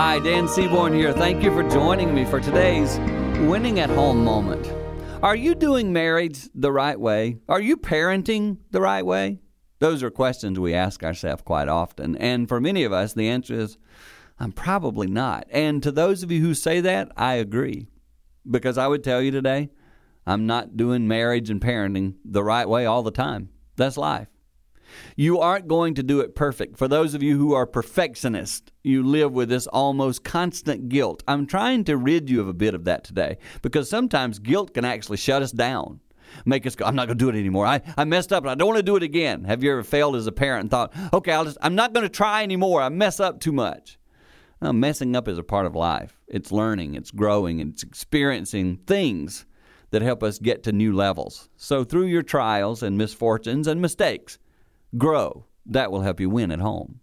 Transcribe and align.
Hi, 0.00 0.18
Dan 0.18 0.48
Seaborn 0.48 0.94
here. 0.94 1.12
Thank 1.12 1.42
you 1.42 1.52
for 1.52 1.62
joining 1.62 2.14
me 2.14 2.24
for 2.24 2.40
today's 2.40 2.98
winning 3.46 3.80
at 3.80 3.90
home 3.90 4.24
moment. 4.24 4.66
Are 5.22 5.36
you 5.36 5.54
doing 5.54 5.92
marriage 5.92 6.48
the 6.54 6.72
right 6.72 6.98
way? 6.98 7.36
Are 7.50 7.60
you 7.60 7.76
parenting 7.76 8.56
the 8.70 8.80
right 8.80 9.04
way? 9.04 9.40
Those 9.78 10.02
are 10.02 10.10
questions 10.10 10.58
we 10.58 10.72
ask 10.72 11.04
ourselves 11.04 11.42
quite 11.42 11.68
often. 11.68 12.16
And 12.16 12.48
for 12.48 12.62
many 12.62 12.84
of 12.84 12.94
us, 12.94 13.12
the 13.12 13.28
answer 13.28 13.52
is, 13.52 13.76
I'm 14.38 14.52
probably 14.52 15.06
not. 15.06 15.46
And 15.50 15.82
to 15.82 15.92
those 15.92 16.22
of 16.22 16.32
you 16.32 16.40
who 16.40 16.54
say 16.54 16.80
that, 16.80 17.12
I 17.14 17.34
agree. 17.34 17.86
Because 18.50 18.78
I 18.78 18.86
would 18.86 19.04
tell 19.04 19.20
you 19.20 19.30
today, 19.30 19.68
I'm 20.26 20.46
not 20.46 20.78
doing 20.78 21.08
marriage 21.08 21.50
and 21.50 21.60
parenting 21.60 22.14
the 22.24 22.42
right 22.42 22.66
way 22.66 22.86
all 22.86 23.02
the 23.02 23.10
time. 23.10 23.50
That's 23.76 23.98
life. 23.98 24.28
You 25.16 25.38
aren't 25.38 25.68
going 25.68 25.94
to 25.94 26.02
do 26.02 26.20
it 26.20 26.34
perfect. 26.34 26.76
For 26.76 26.88
those 26.88 27.14
of 27.14 27.22
you 27.22 27.36
who 27.36 27.52
are 27.54 27.66
perfectionists, 27.66 28.70
you 28.82 29.02
live 29.02 29.32
with 29.32 29.48
this 29.48 29.66
almost 29.66 30.24
constant 30.24 30.88
guilt. 30.88 31.22
I'm 31.28 31.46
trying 31.46 31.84
to 31.84 31.96
rid 31.96 32.30
you 32.30 32.40
of 32.40 32.48
a 32.48 32.54
bit 32.54 32.74
of 32.74 32.84
that 32.84 33.04
today 33.04 33.38
because 33.62 33.88
sometimes 33.88 34.38
guilt 34.38 34.74
can 34.74 34.84
actually 34.84 35.18
shut 35.18 35.42
us 35.42 35.52
down. 35.52 36.00
Make 36.44 36.66
us 36.66 36.76
go, 36.76 36.84
I'm 36.84 36.94
not 36.94 37.06
going 37.06 37.18
to 37.18 37.24
do 37.24 37.28
it 37.28 37.38
anymore. 37.38 37.66
I, 37.66 37.82
I 37.96 38.04
messed 38.04 38.32
up 38.32 38.44
and 38.44 38.50
I 38.50 38.54
don't 38.54 38.68
want 38.68 38.78
to 38.78 38.84
do 38.84 38.96
it 38.96 39.02
again. 39.02 39.44
Have 39.44 39.62
you 39.62 39.72
ever 39.72 39.82
failed 39.82 40.16
as 40.16 40.26
a 40.26 40.32
parent 40.32 40.62
and 40.62 40.70
thought, 40.70 40.92
okay, 41.12 41.32
I'll 41.32 41.44
just, 41.44 41.58
I'm 41.60 41.74
not 41.74 41.92
going 41.92 42.04
to 42.04 42.08
try 42.08 42.42
anymore. 42.42 42.82
I 42.82 42.88
mess 42.88 43.20
up 43.20 43.40
too 43.40 43.52
much. 43.52 43.98
Now, 44.62 44.72
messing 44.72 45.16
up 45.16 45.26
is 45.26 45.38
a 45.38 45.42
part 45.42 45.66
of 45.66 45.74
life. 45.74 46.20
It's 46.28 46.52
learning, 46.52 46.94
it's 46.94 47.10
growing, 47.10 47.60
it's 47.60 47.82
experiencing 47.82 48.76
things 48.86 49.46
that 49.90 50.02
help 50.02 50.22
us 50.22 50.38
get 50.38 50.62
to 50.64 50.72
new 50.72 50.94
levels. 50.94 51.48
So, 51.56 51.82
through 51.82 52.06
your 52.06 52.22
trials 52.22 52.82
and 52.82 52.98
misfortunes 52.98 53.66
and 53.66 53.80
mistakes, 53.80 54.38
grow. 54.96 55.46
That 55.66 55.90
will 55.90 56.02
help 56.02 56.20
you 56.20 56.30
win 56.30 56.50
at 56.50 56.60
home. 56.60 57.00